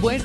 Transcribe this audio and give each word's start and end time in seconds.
Bueno, 0.00 0.24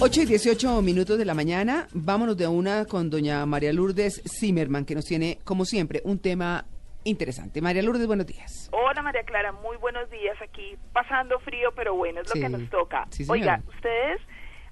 8 0.00 0.22
y 0.22 0.26
18 0.26 0.82
minutos 0.82 1.16
de 1.16 1.24
la 1.24 1.34
mañana. 1.34 1.86
Vámonos 1.92 2.36
de 2.36 2.48
una 2.48 2.84
con 2.86 3.08
doña 3.08 3.46
María 3.46 3.72
Lourdes 3.72 4.20
Zimmerman, 4.28 4.84
que 4.84 4.94
nos 4.94 5.04
tiene, 5.04 5.38
como 5.44 5.64
siempre, 5.64 6.00
un 6.04 6.18
tema 6.20 6.64
interesante. 7.04 7.60
María 7.62 7.82
Lourdes, 7.82 8.06
buenos 8.06 8.26
días. 8.26 8.68
Hola 8.72 9.00
María 9.02 9.22
Clara, 9.22 9.52
muy 9.52 9.76
buenos 9.76 10.10
días 10.10 10.36
aquí. 10.42 10.76
Pasando 10.92 11.38
frío, 11.40 11.72
pero 11.74 11.94
bueno, 11.94 12.20
es 12.20 12.28
lo 12.28 12.34
Sí. 12.34 12.40
que 12.40 12.48
nos 12.48 12.68
toca. 12.68 13.06
Sí. 13.10 13.24
Oiga, 13.28 13.62
¿ustedes 13.68 14.20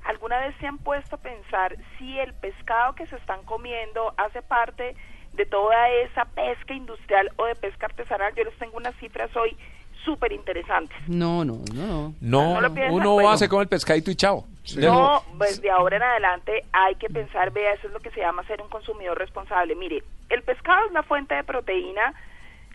alguna 0.04 0.38
vez 0.40 0.54
se 0.58 0.66
han 0.66 0.78
puesto 0.78 1.16
a 1.16 1.20
pensar 1.20 1.76
si 1.98 2.18
el 2.18 2.34
pescado 2.34 2.94
que 2.96 3.06
se 3.06 3.16
están 3.16 3.44
comiendo 3.44 4.14
hace 4.16 4.42
parte 4.42 4.96
de 5.32 5.46
toda 5.46 5.88
esa 5.90 6.24
pesca 6.24 6.74
industrial 6.74 7.30
o 7.36 7.44
de 7.46 7.54
pesca 7.54 7.86
artesanal? 7.86 8.34
Yo 8.36 8.42
les 8.44 8.58
tengo 8.58 8.76
unas 8.76 8.96
cifras 8.96 9.34
hoy 9.36 9.56
súper 10.04 10.32
interesantes. 10.32 10.96
No, 11.08 11.44
no, 11.44 11.58
no, 11.74 12.14
no. 12.20 12.60
No, 12.60 12.60
No 12.60 12.94
uno 12.94 13.12
bueno. 13.14 13.30
hace 13.30 13.48
como 13.48 13.62
el 13.62 13.68
pescadito 13.68 14.10
y 14.10 14.16
chao. 14.16 14.44
No, 14.76 15.22
pues 15.38 15.60
de 15.60 15.70
ahora 15.70 15.96
en 15.96 16.02
adelante 16.02 16.64
hay 16.72 16.94
que 16.96 17.08
pensar, 17.08 17.50
vea, 17.50 17.72
eso 17.72 17.86
es 17.88 17.92
lo 17.92 18.00
que 18.00 18.10
se 18.10 18.20
llama 18.20 18.44
ser 18.44 18.62
un 18.62 18.68
consumidor 18.68 19.18
responsable. 19.18 19.74
Mire, 19.74 20.02
el 20.28 20.42
pescado 20.42 20.86
es 20.86 20.92
la 20.92 21.02
fuente 21.02 21.34
de 21.34 21.42
proteína 21.44 22.14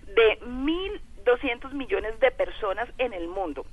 de 0.07 0.39
1.200 0.45 1.71
millones 1.73 2.19
de 2.19 2.31
personas 2.31 2.89
en 2.97 3.13
el 3.13 3.27
mundo. 3.27 3.65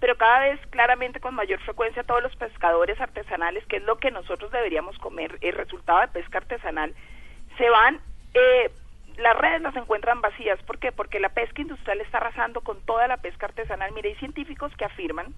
Pero 0.00 0.16
cada 0.18 0.40
vez, 0.40 0.60
claramente, 0.68 1.18
con 1.18 1.34
mayor 1.34 1.60
frecuencia, 1.60 2.02
todos 2.02 2.22
los 2.22 2.36
pescadores 2.36 3.00
artesanales, 3.00 3.64
que 3.66 3.76
es 3.76 3.82
lo 3.84 3.96
que 3.96 4.10
nosotros 4.10 4.52
deberíamos 4.52 4.98
comer, 4.98 5.38
el 5.40 5.54
resultado 5.54 6.00
de 6.00 6.08
pesca 6.08 6.38
artesanal, 6.38 6.94
se 7.56 7.70
van, 7.70 8.00
eh, 8.34 8.70
las 9.20 9.36
redes 9.36 9.60
las 9.62 9.76
encuentran 9.76 10.20
vacías. 10.20 10.60
¿Por 10.62 10.78
qué? 10.78 10.92
Porque 10.92 11.20
la 11.20 11.28
pesca 11.28 11.62
industrial 11.62 12.00
está 12.00 12.18
arrasando 12.18 12.62
con 12.62 12.80
toda 12.84 13.06
la 13.06 13.18
pesca 13.18 13.46
artesanal. 13.46 13.92
Mire, 13.92 14.10
hay 14.10 14.14
científicos 14.16 14.74
que 14.76 14.84
afirman 14.84 15.34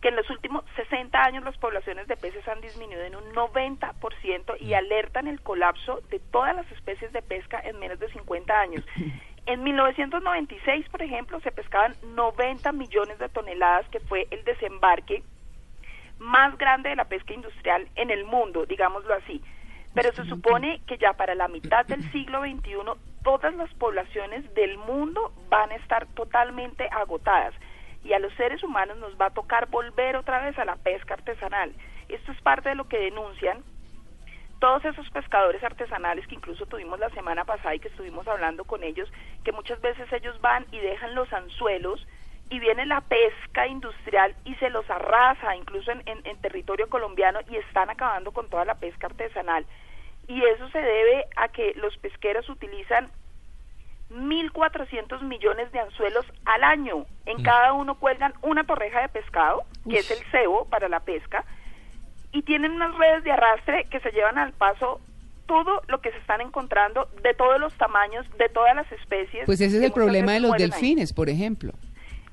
que 0.00 0.08
en 0.08 0.16
los 0.16 0.28
últimos 0.30 0.64
60 0.74 1.16
años 1.16 1.44
las 1.44 1.56
poblaciones 1.58 2.08
de 2.08 2.16
peces 2.16 2.46
han 2.48 2.60
disminuido 2.60 3.02
en 3.04 3.14
un 3.14 3.32
90% 3.32 4.60
y 4.60 4.74
alertan 4.74 5.28
el 5.28 5.40
colapso 5.40 6.00
de 6.10 6.18
todas 6.18 6.56
las 6.56 6.70
especies 6.72 7.12
de 7.12 7.22
pesca 7.22 7.60
en 7.60 7.78
menos 7.78 8.00
de 8.00 8.10
50 8.10 8.60
años. 8.60 8.84
En 9.44 9.64
1996, 9.64 10.88
por 10.88 11.02
ejemplo, 11.02 11.40
se 11.40 11.50
pescaban 11.50 11.96
90 12.14 12.70
millones 12.70 13.18
de 13.18 13.28
toneladas, 13.28 13.88
que 13.88 13.98
fue 13.98 14.28
el 14.30 14.44
desembarque 14.44 15.24
más 16.20 16.56
grande 16.58 16.90
de 16.90 16.94
la 16.94 17.06
pesca 17.06 17.34
industrial 17.34 17.88
en 17.96 18.10
el 18.10 18.24
mundo, 18.24 18.66
digámoslo 18.66 19.12
así. 19.14 19.42
Pero 19.94 20.12
se 20.12 20.24
supone 20.24 20.80
que 20.86 20.98
ya 20.98 21.12
para 21.12 21.34
la 21.34 21.48
mitad 21.48 21.84
del 21.86 22.10
siglo 22.12 22.40
XXI 22.40 22.76
todas 23.22 23.54
las 23.54 23.72
poblaciones 23.74 24.52
del 24.54 24.78
mundo 24.78 25.32
van 25.48 25.70
a 25.70 25.76
estar 25.76 26.06
totalmente 26.14 26.88
agotadas 26.90 27.54
y 28.04 28.12
a 28.14 28.18
los 28.18 28.32
seres 28.34 28.62
humanos 28.62 28.98
nos 28.98 29.20
va 29.20 29.26
a 29.26 29.34
tocar 29.34 29.68
volver 29.68 30.16
otra 30.16 30.42
vez 30.44 30.58
a 30.58 30.64
la 30.64 30.76
pesca 30.76 31.14
artesanal. 31.14 31.72
Esto 32.08 32.32
es 32.32 32.40
parte 32.40 32.70
de 32.70 32.74
lo 32.74 32.88
que 32.88 32.98
denuncian 32.98 33.62
todos 34.58 34.84
esos 34.84 35.08
pescadores 35.10 35.62
artesanales 35.62 36.26
que 36.26 36.36
incluso 36.36 36.66
tuvimos 36.66 36.98
la 36.98 37.10
semana 37.10 37.44
pasada 37.44 37.74
y 37.74 37.80
que 37.80 37.88
estuvimos 37.88 38.26
hablando 38.28 38.64
con 38.64 38.82
ellos, 38.84 39.10
que 39.44 39.52
muchas 39.52 39.80
veces 39.80 40.12
ellos 40.12 40.40
van 40.40 40.66
y 40.70 40.78
dejan 40.78 41.14
los 41.14 41.32
anzuelos 41.32 42.06
y 42.52 42.58
viene 42.60 42.84
la 42.86 43.00
pesca 43.00 43.66
industrial 43.66 44.34
y 44.44 44.54
se 44.56 44.68
los 44.70 44.88
arrasa, 44.90 45.56
incluso 45.56 45.90
en, 45.90 46.02
en- 46.06 46.20
en 46.24 46.36
territorio 46.42 46.88
colombiano, 46.88 47.40
y 47.50 47.56
están 47.56 47.88
acabando 47.90 48.30
con 48.32 48.48
toda 48.48 48.64
la 48.64 48.74
pesca 48.74 49.06
artesanal. 49.06 49.64
Y 50.28 50.42
eso 50.44 50.68
se 50.70 50.78
debe 50.78 51.24
a 51.36 51.48
que 51.48 51.72
los 51.76 51.96
pesqueros 51.98 52.48
utilizan 52.48 53.08
1.400 54.10 55.22
millones 55.22 55.72
de 55.72 55.80
anzuelos 55.80 56.26
al 56.44 56.64
año. 56.64 57.06
En 57.26 57.42
cada 57.42 57.72
uno 57.72 57.94
cuelgan 57.94 58.34
una 58.42 58.64
torreja 58.64 59.00
de 59.00 59.08
pescado, 59.08 59.62
que 59.88 59.98
es 59.98 60.10
el 60.10 60.18
cebo 60.30 60.66
para 60.66 60.88
la 60.88 61.00
pesca, 61.00 61.44
y 62.32 62.42
tienen 62.42 62.72
unas 62.72 62.94
redes 62.96 63.24
de 63.24 63.32
arrastre 63.32 63.84
que 63.90 64.00
se 64.00 64.10
llevan 64.10 64.38
al 64.38 64.52
paso 64.52 65.00
todo 65.46 65.82
lo 65.88 66.00
que 66.00 66.10
se 66.12 66.18
están 66.18 66.40
encontrando 66.40 67.08
de 67.22 67.34
todos 67.34 67.58
los 67.60 67.74
tamaños, 67.74 68.26
de 68.38 68.48
todas 68.48 68.74
las 68.76 68.90
especies. 68.92 69.44
Pues 69.46 69.60
ese 69.60 69.78
es 69.78 69.82
el 69.82 69.92
problema 69.92 70.32
de 70.32 70.40
los 70.40 70.52
ahí. 70.52 70.58
delfines, 70.60 71.12
por 71.12 71.28
ejemplo. 71.28 71.72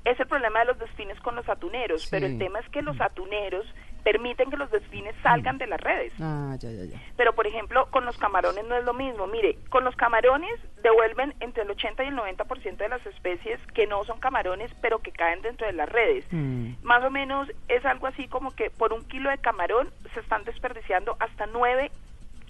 Es 0.04 0.18
el 0.18 0.26
problema 0.26 0.60
de 0.60 0.66
los 0.66 0.78
delfines 0.78 1.20
con 1.20 1.36
los 1.36 1.48
atuneros, 1.48 2.08
pero 2.10 2.26
el 2.26 2.38
tema 2.38 2.58
es 2.60 2.68
que 2.70 2.82
los 2.82 3.00
atuneros 3.00 3.66
permiten 4.02 4.50
que 4.50 4.56
los 4.56 4.70
delfines 4.70 5.14
salgan 5.22 5.58
de 5.58 5.66
las 5.66 5.80
redes. 5.80 6.12
Ah, 6.20 6.56
ya, 6.58 6.70
ya, 6.70 6.84
ya. 6.84 7.02
Pero, 7.16 7.34
por 7.34 7.46
ejemplo, 7.46 7.86
con 7.90 8.04
los 8.04 8.16
camarones 8.16 8.64
no 8.66 8.76
es 8.76 8.84
lo 8.84 8.94
mismo. 8.94 9.26
Mire, 9.26 9.58
con 9.68 9.84
los 9.84 9.94
camarones 9.96 10.58
devuelven 10.82 11.34
entre 11.40 11.64
el 11.64 11.70
80 11.70 12.04
y 12.04 12.06
el 12.08 12.16
90% 12.16 12.76
de 12.76 12.88
las 12.88 13.04
especies 13.06 13.60
que 13.74 13.86
no 13.86 14.04
son 14.04 14.18
camarones, 14.18 14.72
pero 14.80 15.00
que 15.00 15.12
caen 15.12 15.42
dentro 15.42 15.66
de 15.66 15.74
las 15.74 15.88
redes. 15.88 16.24
Mm. 16.30 16.76
Más 16.82 17.04
o 17.04 17.10
menos 17.10 17.48
es 17.68 17.84
algo 17.84 18.06
así 18.06 18.26
como 18.28 18.54
que 18.54 18.70
por 18.70 18.92
un 18.92 19.04
kilo 19.04 19.30
de 19.30 19.38
camarón 19.38 19.90
se 20.14 20.20
están 20.20 20.44
desperdiciando 20.44 21.16
hasta 21.20 21.46
9 21.46 21.90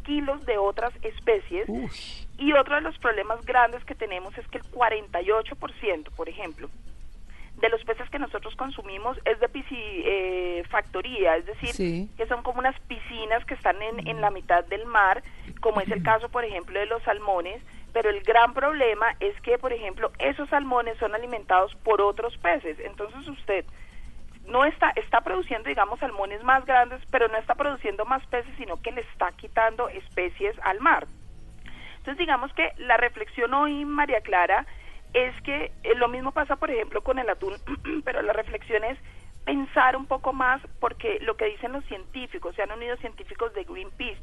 kilos 0.05 0.44
de 0.47 0.59
otras 0.59 0.93
especies. 1.03 1.69
Y 2.38 2.53
otro 2.55 2.77
de 2.77 2.81
los 2.81 2.97
problemas 2.99 3.44
grandes 3.44 3.84
que 3.84 3.94
tenemos 3.94 4.37
es 4.38 4.47
que 4.49 4.59
el 4.59 4.65
48%, 4.65 6.11
por 6.17 6.28
ejemplo, 6.28 6.71
de 7.56 7.69
los 7.69 7.83
peces 7.84 8.09
que 8.11 8.19
nosotros 8.19 8.55
consumimos 8.56 9.19
es 9.25 9.38
de 9.41 9.49
piscifactoría, 9.49 11.37
es 11.37 11.47
decir, 11.47 11.71
Sí. 11.75 12.09
que 12.16 12.27
son 12.27 12.43
como 12.43 12.59
unas 12.61 12.78
piscinas 12.81 13.44
que 13.44 13.55
están 13.55 13.81
en, 13.83 14.06
en 14.09 14.21
la 14.21 14.31
mitad 14.31 14.65
del 14.65 14.87
mar, 14.87 15.22
como 15.61 15.81
es 15.81 15.91
el 15.91 16.03
caso, 16.03 16.28
por 16.28 16.44
ejemplo, 16.44 16.78
de 16.78 16.87
los 16.87 17.03
salmones, 17.03 17.62
pero 17.93 18.09
el 18.09 18.22
gran 18.22 18.55
problema 18.55 19.15
es 19.21 19.38
que, 19.43 19.59
por 19.59 19.72
ejemplo, 19.72 20.11
esos 20.19 20.49
salmones 20.49 20.97
son 20.99 21.15
alimentados 21.15 21.75
por 21.77 22.00
otros 22.00 22.37
peces. 22.38 22.78
Entonces 22.81 23.27
usted 23.28 23.65
no 24.47 24.65
está, 24.65 24.91
está 24.97 25.21
produciendo, 25.21 25.69
digamos, 25.69 25.99
salmones 26.00 26.43
más 26.43 26.65
grandes, 26.65 27.00
pero 27.11 27.28
no 27.28 27.37
está 27.37 27.55
produciendo 27.56 28.05
más 28.05 28.25
peces, 28.28 28.53
sino 28.56 28.81
que 28.81 28.93
le 28.93 29.03
está 29.03 29.32
quitando 29.32 29.88
especies 29.88 30.56
al 30.62 30.81
mar. 30.81 31.06
Entonces, 31.99 32.17
digamos 32.19 32.53
que 32.55 32.72
la 32.78 32.97
reflexión 32.97 33.53
hoy, 33.53 33.84
María 33.84 34.21
Clara, 34.22 34.67
es 35.15 35.41
que 35.43 35.72
eh, 35.82 35.94
lo 35.97 36.09
mismo 36.09 36.32
pasa, 36.32 36.56
por 36.56 36.71
ejemplo, 36.71 37.03
con 37.03 37.19
el 37.19 37.28
atún, 37.28 37.54
pero 38.04 38.22
la 38.22 38.32
reflexión 38.32 38.84
es 38.84 38.98
pensar 39.44 39.97
un 39.97 40.06
poco 40.06 40.32
más, 40.32 40.60
porque 40.78 41.19
lo 41.21 41.37
que 41.37 41.47
dicen 41.47 41.72
los 41.72 41.84
científicos, 41.87 42.54
se 42.54 42.62
han 42.62 42.72
unido 42.72 42.97
científicos 42.98 43.53
de 43.54 43.65
Greenpeace, 43.65 44.20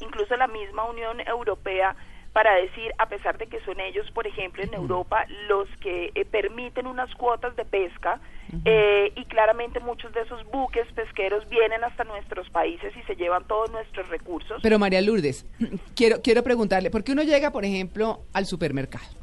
incluso 0.00 0.36
la 0.36 0.48
misma 0.48 0.84
Unión 0.84 1.20
Europea, 1.20 1.94
para 2.32 2.54
decir, 2.54 2.92
a 2.96 3.08
pesar 3.10 3.36
de 3.36 3.46
que 3.46 3.60
son 3.60 3.78
ellos, 3.78 4.10
por 4.12 4.26
ejemplo, 4.26 4.62
en 4.62 4.72
Europa, 4.72 5.26
los 5.48 5.68
que 5.80 6.12
eh, 6.14 6.24
permiten 6.24 6.86
unas 6.86 7.14
cuotas 7.14 7.54
de 7.56 7.64
pesca, 7.66 8.20
eh, 8.64 9.12
y 9.16 9.24
claramente 9.26 9.80
muchos 9.80 10.12
de 10.12 10.22
esos 10.22 10.44
buques 10.50 10.86
pesqueros 10.92 11.48
vienen 11.48 11.84
hasta 11.84 12.04
nuestros 12.04 12.48
países 12.50 12.94
y 12.96 13.02
se 13.02 13.16
llevan 13.16 13.46
todos 13.46 13.70
nuestros 13.70 14.08
recursos. 14.08 14.60
Pero 14.62 14.78
María 14.78 15.00
Lourdes, 15.02 15.46
quiero, 15.94 16.22
quiero 16.22 16.42
preguntarle, 16.42 16.90
porque 16.90 17.12
uno 17.12 17.22
llega, 17.22 17.50
por 17.50 17.64
ejemplo, 17.64 18.20
al 18.32 18.46
supermercado 18.46 19.21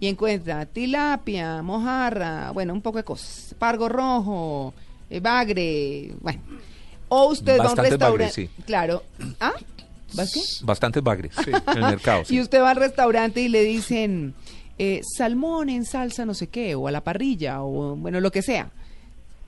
y 0.00 0.08
encuentra 0.08 0.64
tilapia, 0.64 1.62
mojarra, 1.62 2.50
bueno, 2.52 2.72
un 2.72 2.80
poco 2.80 2.98
de 2.98 3.04
cosas, 3.04 3.54
pargo 3.58 3.88
rojo, 3.88 4.72
eh, 5.10 5.20
bagre, 5.20 6.14
bueno. 6.20 6.40
O 7.10 7.26
usted 7.26 7.58
va 7.58 7.66
a 7.66 7.70
un 7.72 7.76
restaurante, 7.76 8.32
sí. 8.32 8.50
claro. 8.64 9.02
¿Ah? 9.40 9.52
¿Vas 10.14 10.32
qué? 10.32 10.40
Bastantes 10.64 11.02
bagres 11.02 11.32
en 11.46 11.54
el 11.76 11.80
mercado. 11.90 12.24
sí. 12.24 12.36
Y 12.36 12.40
usted 12.40 12.60
va 12.60 12.70
al 12.70 12.76
restaurante 12.76 13.40
y 13.42 13.48
le 13.48 13.62
dicen 13.62 14.34
eh, 14.78 15.02
salmón 15.16 15.68
en 15.68 15.84
salsa 15.84 16.24
no 16.24 16.32
sé 16.32 16.46
qué, 16.46 16.74
o 16.74 16.88
a 16.88 16.90
la 16.90 17.02
parrilla, 17.02 17.62
o 17.62 17.94
bueno, 17.96 18.20
lo 18.20 18.32
que 18.32 18.42
sea. 18.42 18.70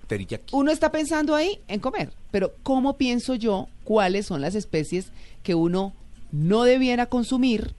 Teriyaki. 0.07 0.55
Uno 0.55 0.71
está 0.71 0.93
pensando 0.93 1.35
ahí 1.35 1.61
en 1.69 1.81
comer, 1.81 2.13
pero 2.31 2.53
¿cómo 2.63 2.99
pienso 2.99 3.35
yo 3.37 3.69
cuáles 3.85 4.27
son 4.27 4.43
las 4.43 4.55
especies 4.55 5.13
que 5.43 5.55
uno 5.55 5.95
no 6.33 6.65
debiera 6.65 7.07
consumir 7.07 7.75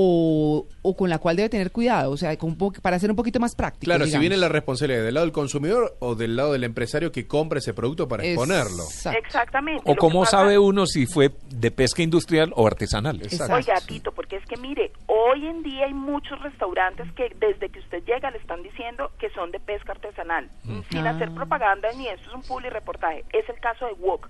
o, 0.00 0.66
o 0.82 0.96
con 0.96 1.10
la 1.10 1.18
cual 1.18 1.34
debe 1.34 1.48
tener 1.48 1.72
cuidado? 1.72 2.12
O 2.12 2.16
sea, 2.16 2.36
con 2.38 2.56
para 2.80 2.98
ser 3.00 3.10
un 3.10 3.16
poquito 3.16 3.40
más 3.40 3.54
práctico. 3.56 3.86
Claro, 3.86 4.06
si 4.06 4.16
viene 4.18 4.36
la 4.36 4.48
responsabilidad 4.48 5.02
del 5.04 5.14
lado 5.14 5.26
del 5.26 5.32
consumidor 5.32 5.96
o 5.98 6.14
del 6.14 6.36
lado 6.36 6.52
del 6.52 6.62
empresario 6.62 7.10
que 7.10 7.26
compra 7.26 7.58
ese 7.58 7.74
producto 7.74 8.06
para 8.06 8.24
exponerlo. 8.24 8.84
Exacto. 8.84 9.18
Exactamente. 9.18 9.82
O 9.90 9.96
cómo 9.96 10.20
pasa- 10.20 10.38
sabe 10.38 10.58
uno 10.58 10.86
si 10.86 11.06
fue 11.06 11.32
de 11.50 11.70
pesca 11.72 12.02
industrial 12.02 12.52
o 12.54 12.66
artesanal. 12.66 13.20
Exacto. 13.22 13.54
Oiga, 13.54 13.74
Tito, 13.86 14.12
porque 14.12 14.36
es 14.36 14.44
que 14.46 14.56
mire, 14.56 14.92
hoy 15.06 15.46
en 15.46 15.62
día 15.64 15.86
hay 15.86 15.94
muchos 15.94 16.40
restaurantes 16.42 17.10
que 17.14 17.34
desde 17.40 17.68
que 17.68 17.80
usted 17.80 18.02
llega 18.04 18.30
le 18.30 18.38
están 18.38 18.62
diciendo 18.62 19.10
que 19.18 19.30
son 19.30 19.50
de 19.50 19.58
pesca 19.58 19.92
artesanal, 19.92 20.48
sin 20.90 21.06
Ah. 21.06 21.10
hacer 21.10 21.32
propaganda 21.32 21.88
ni 21.96 22.06
esto 22.06 22.28
es 22.28 22.34
un 22.34 22.42
public 22.42 22.72
reportaje. 22.72 23.24
Es 23.32 23.48
el 23.48 23.58
caso 23.60 23.86
de 23.86 23.94
Wok. 23.94 24.28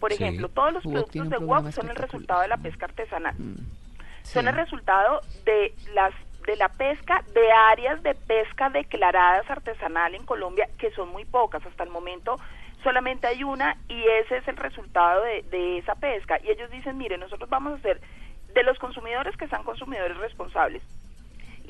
Por 0.00 0.12
Sí. 0.12 0.22
ejemplo, 0.22 0.48
todos 0.48 0.72
los 0.72 0.84
Wok 0.84 0.92
productos 0.94 1.28
de 1.30 1.36
Wok 1.44 1.70
son 1.72 1.90
el 1.90 1.96
resultado 1.96 2.40
de 2.40 2.48
la 2.48 2.56
pesca 2.56 2.86
artesanal. 2.86 3.34
Son 3.36 3.56
Sí. 4.22 4.38
el 4.38 4.54
resultado 4.54 5.20
de 5.44 5.74
las 5.94 6.12
de 6.46 6.56
la 6.56 6.68
pesca 6.70 7.22
de 7.34 7.52
áreas 7.52 8.02
de 8.02 8.14
pesca 8.14 8.70
declaradas 8.70 9.48
artesanal 9.50 10.14
en 10.14 10.24
Colombia 10.24 10.68
que 10.78 10.90
son 10.92 11.10
muy 11.10 11.24
pocas 11.24 11.64
hasta 11.66 11.84
el 11.84 11.90
momento 11.90 12.36
solamente 12.82 13.26
hay 13.26 13.44
una 13.44 13.76
y 13.88 14.02
ese 14.02 14.38
es 14.38 14.48
el 14.48 14.56
resultado 14.56 15.22
de, 15.22 15.42
de 15.50 15.78
esa 15.78 15.94
pesca 15.96 16.40
y 16.42 16.50
ellos 16.50 16.70
dicen 16.70 16.96
mire 16.96 17.18
nosotros 17.18 17.50
vamos 17.50 17.74
a 17.74 17.76
hacer 17.76 18.00
de 18.54 18.62
los 18.62 18.78
consumidores 18.78 19.36
que 19.36 19.48
sean 19.48 19.64
consumidores 19.64 20.16
responsables 20.16 20.82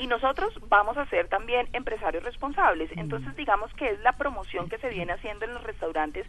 y 0.00 0.06
nosotros 0.06 0.54
vamos 0.68 0.96
a 0.96 1.04
ser 1.06 1.28
también 1.28 1.68
empresarios 1.74 2.24
responsables. 2.24 2.90
Entonces, 2.96 3.36
digamos 3.36 3.70
que 3.74 3.90
es 3.90 4.00
la 4.00 4.12
promoción 4.12 4.70
que 4.70 4.78
se 4.78 4.88
viene 4.88 5.12
haciendo 5.12 5.44
en 5.44 5.52
los 5.52 5.62
restaurantes 5.62 6.26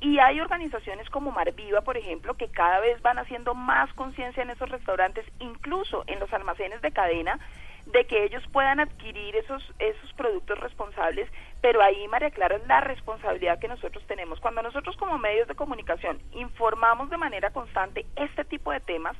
y 0.00 0.18
hay 0.18 0.40
organizaciones 0.40 1.10
como 1.10 1.30
Marviva, 1.30 1.82
por 1.82 1.96
ejemplo, 1.96 2.34
que 2.34 2.48
cada 2.48 2.80
vez 2.80 3.00
van 3.02 3.18
haciendo 3.18 3.54
más 3.54 3.92
conciencia 3.92 4.42
en 4.42 4.50
esos 4.50 4.68
restaurantes, 4.70 5.26
incluso 5.40 6.04
en 6.06 6.18
los 6.18 6.32
almacenes 6.32 6.80
de 6.80 6.90
cadena, 6.90 7.38
de 7.86 8.06
que 8.06 8.24
ellos 8.24 8.42
puedan 8.52 8.80
adquirir 8.80 9.36
esos, 9.36 9.62
esos 9.78 10.12
productos 10.14 10.58
responsables, 10.58 11.28
pero 11.60 11.82
ahí, 11.82 12.08
María 12.08 12.30
Clara, 12.30 12.56
es 12.56 12.66
la 12.66 12.80
responsabilidad 12.80 13.58
que 13.58 13.68
nosotros 13.68 14.04
tenemos. 14.06 14.40
Cuando 14.40 14.62
nosotros 14.62 14.96
como 14.96 15.18
medios 15.18 15.48
de 15.48 15.54
comunicación 15.54 16.18
informamos 16.32 17.10
de 17.10 17.16
manera 17.16 17.50
constante 17.50 18.06
este 18.16 18.44
tipo 18.44 18.72
de 18.72 18.80
temas 18.80 19.16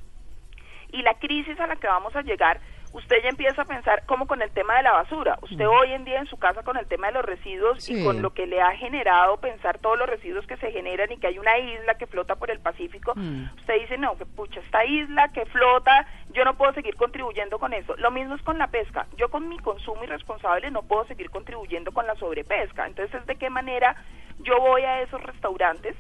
y 0.93 1.03
la 1.03 1.15
crisis 1.15 1.59
a 1.61 1.67
la 1.67 1.77
que 1.77 1.87
vamos 1.87 2.15
a 2.17 2.23
llegar, 2.23 2.61
usted 2.93 3.17
ya 3.23 3.29
empieza 3.29 3.63
a 3.63 3.65
pensar 3.65 4.05
como 4.07 4.27
con 4.27 4.43
el 4.43 4.51
tema 4.51 4.77
de 4.77 4.83
la 4.83 4.93
basura. 4.93 5.39
Usted 5.43 5.65
mm. 5.65 5.69
hoy 5.69 5.93
en 5.93 6.05
día 6.05 6.19
en 6.19 6.27
su 6.27 6.37
casa 6.39 6.63
con 6.63 6.77
el 6.77 6.87
tema 6.87 7.09
de 7.09 7.15
los 7.15 7.25
residuos 7.25 7.89
y 7.89 8.05
con 8.05 8.23
lo 8.23 8.31
que 8.31 8.47
le 8.47 8.61
ha 8.61 8.77
generado 8.77 9.37
pensar 9.39 9.79
todos 9.79 9.99
los 9.99 10.09
residuos 10.09 10.47
que 10.47 10.57
se 10.57 10.73
generan 10.73 11.13
y 11.13 11.19
que 11.19 11.29
hay 11.29 11.39
una 11.39 11.59
isla 11.59 11.95
que 11.95 12.07
flota 12.07 12.37
por 12.37 12.51
el 12.51 12.61
Pacífico, 12.61 13.13
mm. 13.15 13.45
usted 13.57 13.81
dice, 13.81 13.99
no, 13.99 14.17
que 14.17 14.27
pucha, 14.27 14.61
esta 14.61 14.85
isla 14.85 15.29
que 15.29 15.47
flota, 15.47 16.07
yo 16.33 16.45
no 16.45 16.57
puedo 16.57 16.73
seguir 16.73 16.97
contribuyendo 16.97 17.59
con 17.59 17.73
eso. 17.73 17.97
Lo 17.97 18.11
mismo 18.11 18.35
es 18.35 18.43
con 18.43 18.59
la 18.59 18.69
pesca. 18.69 19.07
Yo 19.17 19.29
con 19.31 19.49
mi 19.49 19.59
consumo 19.59 20.05
irresponsable 20.05 20.71
no 20.71 20.83
puedo 20.83 21.05
seguir 21.07 21.31
contribuyendo 21.31 21.93
con 21.93 22.07
la 22.07 22.15
sobrepesca. 22.17 22.87
Entonces, 22.87 23.25
¿de 23.27 23.37
qué 23.37 23.51
manera 23.51 23.97
yo 24.41 24.59
voy 24.61 24.83
a 24.83 25.03
esos 25.03 25.23
restaurantes? 25.23 25.97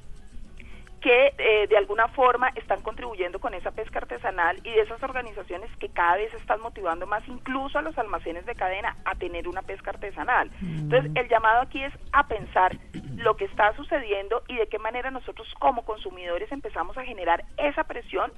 Que 1.01 1.33
eh, 1.39 1.67
de 1.67 1.77
alguna 1.77 2.09
forma 2.09 2.49
están 2.55 2.83
contribuyendo 2.83 3.39
con 3.39 3.55
esa 3.55 3.71
pesca 3.71 4.01
artesanal 4.01 4.59
y 4.65 4.71
de 4.71 4.81
esas 4.81 5.03
organizaciones 5.03 5.71
que 5.79 5.89
cada 5.89 6.17
vez 6.17 6.33
están 6.35 6.61
motivando 6.61 7.07
más 7.07 7.27
incluso 7.27 7.79
a 7.79 7.83
los 7.83 7.97
almacenes 7.97 8.45
de 8.45 8.55
cadena 8.55 8.97
a 9.05 9.15
tener 9.15 9.49
una 9.49 9.63
pesca 9.63 9.91
artesanal. 9.91 10.51
Entonces, 10.61 11.11
el 11.15 11.29
llamado 11.29 11.63
aquí 11.63 11.83
es 11.83 11.93
a 12.13 12.27
pensar 12.27 12.77
lo 13.17 13.37
que 13.37 13.47
está 13.47 13.75
sucediendo 13.77 14.43
y 14.49 14.57
de 14.57 14.67
qué 14.69 14.79
manera 14.79 15.11
nosotros 15.11 15.53
como 15.59 15.85
consumidores 15.85 16.53
empezamos 16.53 16.97
a 16.99 17.05
generar 17.05 17.45
esa 17.57 17.85
presión 17.85 18.33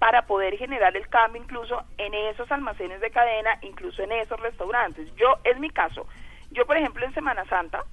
para 0.00 0.26
poder 0.26 0.56
generar 0.56 0.96
el 0.96 1.08
cambio 1.08 1.42
incluso 1.42 1.84
en 1.98 2.14
esos 2.14 2.50
almacenes 2.50 3.00
de 3.00 3.10
cadena, 3.10 3.58
incluso 3.62 4.02
en 4.02 4.12
esos 4.12 4.40
restaurantes. 4.40 5.14
Yo, 5.16 5.36
es 5.44 5.58
mi 5.58 5.70
caso, 5.70 6.06
yo 6.50 6.66
por 6.66 6.76
ejemplo 6.76 7.04
en 7.04 7.14
Semana 7.14 7.44
Santa, 7.44 7.84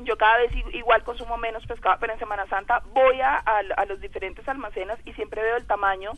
yo 0.00 0.16
cada 0.16 0.38
vez 0.38 0.52
igual 0.72 1.02
consumo 1.02 1.36
menos 1.36 1.66
pescado, 1.66 1.96
pero 2.00 2.12
en 2.12 2.18
Semana 2.18 2.46
Santa 2.46 2.82
voy 2.92 3.20
a, 3.20 3.36
a, 3.36 3.84
los 3.86 4.00
diferentes 4.00 4.46
almacenes 4.48 4.98
y 5.04 5.12
siempre 5.14 5.42
veo 5.42 5.56
el 5.56 5.66
tamaño 5.66 6.12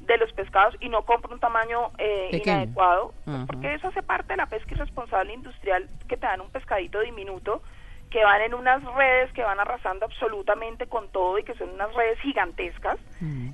de 0.00 0.18
los 0.18 0.32
pescados 0.32 0.76
y 0.80 0.90
no 0.90 1.04
compro 1.06 1.32
un 1.32 1.40
tamaño 1.40 1.90
eh, 1.96 2.28
inadecuado, 2.32 3.14
pues, 3.24 3.38
porque 3.46 3.74
eso 3.74 3.88
hace 3.88 4.02
parte 4.02 4.34
de 4.34 4.36
la 4.36 4.46
pesca 4.46 4.74
irresponsable 4.74 5.32
industrial 5.32 5.88
que 6.08 6.16
te 6.16 6.26
dan 6.26 6.42
un 6.42 6.50
pescadito 6.50 7.00
diminuto 7.00 7.62
que 8.10 8.22
van 8.22 8.42
en 8.42 8.54
unas 8.54 8.84
redes 8.94 9.32
que 9.32 9.42
van 9.42 9.58
arrasando 9.58 10.04
absolutamente 10.04 10.86
con 10.86 11.08
todo 11.08 11.36
y 11.38 11.42
que 11.42 11.54
son 11.54 11.70
unas 11.70 11.92
redes 11.94 12.20
gigantescas 12.20 12.96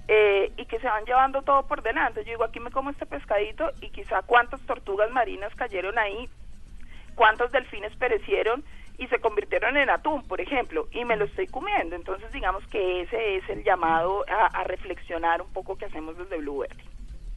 eh, 0.06 0.52
y 0.54 0.66
que 0.66 0.78
se 0.80 0.86
van 0.86 1.06
llevando 1.06 1.40
todo 1.40 1.66
por 1.66 1.82
delante. 1.82 2.24
Yo 2.24 2.32
digo, 2.32 2.44
aquí 2.44 2.60
me 2.60 2.70
como 2.70 2.90
este 2.90 3.06
pescadito 3.06 3.70
y 3.80 3.88
quizá 3.88 4.20
cuántas 4.20 4.60
tortugas 4.66 5.10
marinas 5.12 5.54
cayeron 5.54 5.98
ahí, 5.98 6.28
cuántos 7.14 7.50
delfines 7.52 7.96
perecieron 7.96 8.62
y 9.00 9.06
se 9.08 9.18
convirtieron 9.18 9.78
en 9.78 9.88
atún, 9.88 10.22
por 10.24 10.42
ejemplo, 10.42 10.86
y 10.92 11.06
me 11.06 11.16
lo 11.16 11.24
estoy 11.24 11.46
comiendo. 11.46 11.96
Entonces, 11.96 12.30
digamos 12.32 12.64
que 12.66 13.00
ese 13.00 13.38
es 13.38 13.48
el 13.48 13.64
llamado 13.64 14.24
a, 14.28 14.62
reflexionar 14.64 15.40
un 15.40 15.50
poco 15.52 15.76
que 15.76 15.86
hacemos 15.86 16.16
desde 16.18 16.36
Bluebird. 16.36 16.76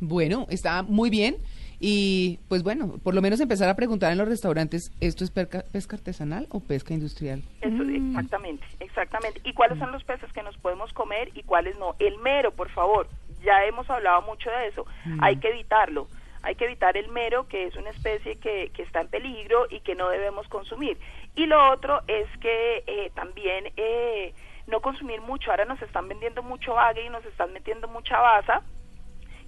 Bueno, 0.01 0.45
está 0.49 0.83
muy 0.83 1.09
bien. 1.09 1.37
Y 1.79 2.39
pues 2.49 2.63
bueno, 2.63 2.97
por 3.03 3.13
lo 3.13 3.21
menos 3.21 3.39
empezar 3.39 3.67
a 3.69 3.75
preguntar 3.75 4.11
en 4.11 4.17
los 4.17 4.27
restaurantes, 4.27 4.91
¿esto 4.99 5.23
es 5.23 5.31
pesca, 5.31 5.65
artesanal 5.91 6.47
o 6.49 6.59
pesca 6.59 6.93
industrial? 6.93 7.41
Eso, 7.61 7.83
mm. 7.83 8.09
Exactamente, 8.09 8.65
exactamente. 8.79 9.41
¿Y 9.43 9.53
cuáles 9.53 9.79
son 9.79 9.91
los 9.91 10.03
peces 10.03 10.31
que 10.33 10.43
nos 10.43 10.57
podemos 10.57 10.93
comer 10.93 11.29
y 11.33 11.43
cuáles 11.43 11.77
no? 11.79 11.95
El 11.99 12.19
mero, 12.19 12.51
por 12.51 12.69
favor, 12.69 13.07
ya 13.43 13.65
hemos 13.65 13.89
hablado 13.89 14.21
mucho 14.21 14.49
de 14.49 14.67
eso, 14.67 14.85
mm. 15.05 15.23
hay 15.23 15.37
que 15.37 15.49
evitarlo 15.49 16.07
hay 16.43 16.55
que 16.55 16.65
evitar 16.65 16.97
el 16.97 17.07
mero, 17.07 17.47
que 17.47 17.65
es 17.65 17.75
una 17.75 17.89
especie 17.89 18.35
que, 18.35 18.69
que 18.73 18.83
está 18.83 19.01
en 19.01 19.07
peligro 19.07 19.65
y 19.69 19.79
que 19.79 19.95
no 19.95 20.09
debemos 20.09 20.47
consumir. 20.49 20.97
Y 21.35 21.45
lo 21.45 21.71
otro 21.71 22.01
es 22.07 22.27
que 22.39 22.83
eh, 22.85 23.11
también 23.15 23.71
eh, 23.77 24.33
no 24.67 24.81
consumir 24.81 25.21
mucho. 25.21 25.51
Ahora 25.51 25.65
nos 25.65 25.81
están 25.81 26.07
vendiendo 26.07 26.43
mucho 26.43 26.73
bagre 26.73 27.05
y 27.05 27.09
nos 27.09 27.25
están 27.25 27.53
metiendo 27.53 27.87
mucha 27.87 28.19
baza 28.19 28.61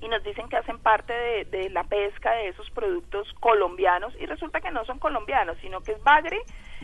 y 0.02 0.08
nos 0.08 0.24
dicen 0.24 0.48
que 0.50 0.58
hacen 0.58 0.80
parte 0.80 1.14
de, 1.14 1.70
la 1.70 1.84
pesca 1.84 2.32
de 2.32 2.50
esos 2.50 2.70
productos 2.72 3.28
colombianos 3.40 4.14
y 4.20 4.26
resulta 4.26 4.62
que 4.62 4.72
no 4.72 4.86
son 4.86 5.00
colombianos, 5.00 5.58
sino 5.62 5.82
que 5.82 5.94
es 5.94 6.04
bagre 6.04 6.40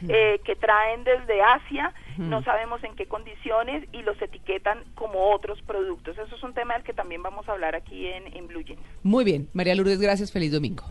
eh, 0.07 0.39
que 0.43 0.55
traen 0.55 1.03
desde 1.03 1.41
Asia, 1.41 1.93
no 2.17 2.43
sabemos 2.43 2.83
en 2.83 2.95
qué 2.95 3.05
condiciones 3.05 3.87
y 3.91 4.01
los 4.01 4.19
etiquetan 4.21 4.83
como 4.95 5.31
otros 5.31 5.61
productos. 5.61 6.17
Eso 6.17 6.35
es 6.35 6.43
un 6.43 6.53
tema 6.53 6.73
del 6.73 6.83
que 6.83 6.93
también 6.93 7.21
vamos 7.21 7.47
a 7.47 7.51
hablar 7.51 7.75
aquí 7.75 8.07
en, 8.07 8.35
en 8.35 8.47
Blue 8.47 8.61
Jeans. 8.61 8.81
Muy 9.03 9.23
bien, 9.23 9.49
María 9.53 9.75
Lourdes, 9.75 10.01
gracias, 10.01 10.31
feliz 10.31 10.51
domingo. 10.51 10.83